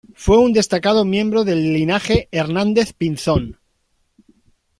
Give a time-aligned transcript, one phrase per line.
[0.15, 3.59] Fue un destacado miembro del Linaje Hernández-Pinzón.